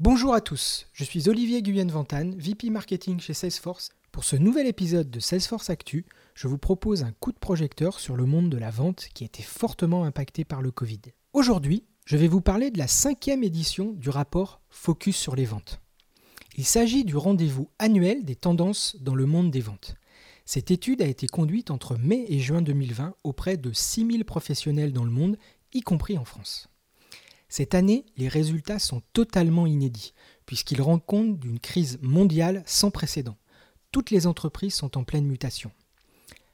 [0.00, 3.90] Bonjour à tous, je suis Olivier Guyenne-Ventane, VP Marketing chez Salesforce.
[4.12, 8.16] Pour ce nouvel épisode de Salesforce Actu, je vous propose un coup de projecteur sur
[8.16, 11.00] le monde de la vente qui a été fortement impacté par le Covid.
[11.34, 15.82] Aujourd'hui, je vais vous parler de la cinquième édition du rapport Focus sur les ventes.
[16.56, 19.96] Il s'agit du rendez-vous annuel des tendances dans le monde des ventes.
[20.46, 25.04] Cette étude a été conduite entre mai et juin 2020 auprès de 6000 professionnels dans
[25.04, 25.36] le monde,
[25.74, 26.69] y compris en France.
[27.50, 30.14] Cette année, les résultats sont totalement inédits,
[30.46, 33.36] puisqu'ils rendent compte d'une crise mondiale sans précédent.
[33.90, 35.72] Toutes les entreprises sont en pleine mutation.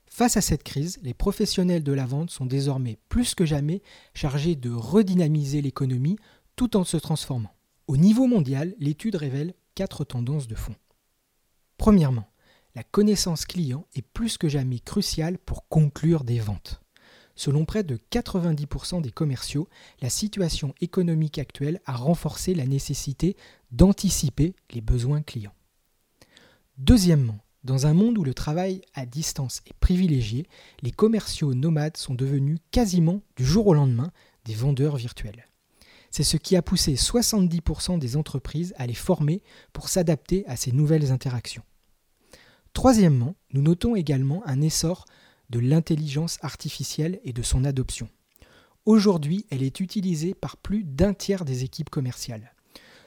[0.08, 3.82] Face à cette crise, les professionnels de la vente sont désormais plus que jamais
[4.14, 6.16] chargés de redynamiser l'économie
[6.56, 7.54] tout en se transformant.
[7.88, 10.74] Au niveau mondial, l'étude révèle quatre tendances de fond.
[11.76, 12.30] Premièrement,
[12.74, 16.80] la connaissance client est plus que jamais cruciale pour conclure des ventes.
[17.36, 19.68] Selon près de 90% des commerciaux,
[20.00, 23.36] la situation économique actuelle a renforcé la nécessité
[23.70, 25.54] d'anticiper les besoins clients.
[26.78, 30.46] Deuxièmement, dans un monde où le travail à distance est privilégié,
[30.82, 34.12] les commerciaux nomades sont devenus quasiment du jour au lendemain
[34.44, 35.48] des vendeurs virtuels.
[36.10, 39.42] C'est ce qui a poussé 70% des entreprises à les former
[39.72, 41.64] pour s'adapter à ces nouvelles interactions.
[42.72, 45.04] Troisièmement, nous notons également un essor
[45.50, 48.08] de l'intelligence artificielle et de son adoption.
[48.84, 52.52] Aujourd'hui, elle est utilisée par plus d'un tiers des équipes commerciales.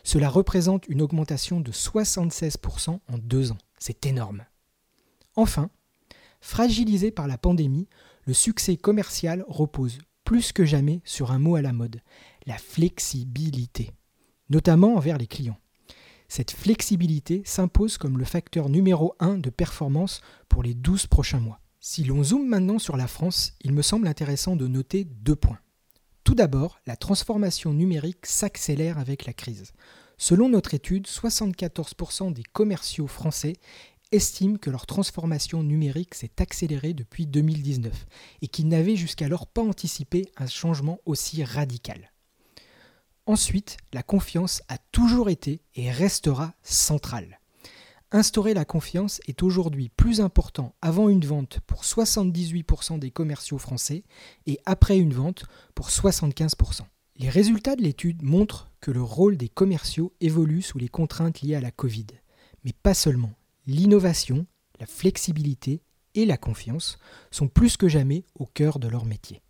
[0.03, 3.57] Cela représente une augmentation de 76% en deux ans.
[3.77, 4.45] C'est énorme.
[5.35, 5.69] Enfin,
[6.41, 7.87] fragilisé par la pandémie,
[8.25, 12.01] le succès commercial repose plus que jamais sur un mot à la mode,
[12.45, 13.91] la flexibilité,
[14.49, 15.57] notamment envers les clients.
[16.27, 21.59] Cette flexibilité s'impose comme le facteur numéro un de performance pour les 12 prochains mois.
[21.81, 25.59] Si l'on zoome maintenant sur la France, il me semble intéressant de noter deux points.
[26.25, 29.71] Tout d'abord, la transformation numérique s'accélère avec la crise.
[30.17, 33.53] Selon notre étude, 74% des commerciaux français
[34.11, 38.07] estiment que leur transformation numérique s'est accélérée depuis 2019
[38.41, 42.11] et qu'ils n'avaient jusqu'alors pas anticipé un changement aussi radical.
[43.25, 47.38] Ensuite, la confiance a toujours été et restera centrale.
[48.11, 54.03] Instaurer la confiance est aujourd'hui plus important avant une vente pour 78% des commerciaux français
[54.47, 56.81] et après une vente pour 75%.
[57.17, 61.53] Les résultats de l'étude montrent que le rôle des commerciaux évolue sous les contraintes liées
[61.53, 62.07] à la Covid.
[62.63, 63.33] Mais pas seulement.
[63.67, 64.47] L'innovation,
[64.79, 65.83] la flexibilité
[66.15, 66.97] et la confiance
[67.29, 69.43] sont plus que jamais au cœur de leur métier.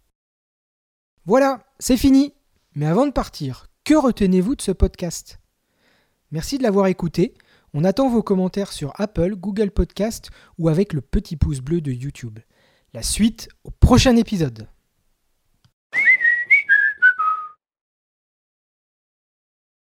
[1.25, 2.33] Voilà, c'est fini.
[2.75, 5.39] Mais avant de partir, que retenez-vous de ce podcast?
[6.31, 7.33] Merci de l'avoir écouté.
[7.73, 11.91] On attend vos commentaires sur Apple, Google Podcast ou avec le petit pouce bleu de
[11.91, 12.39] YouTube.
[12.93, 14.67] La suite au prochain épisode.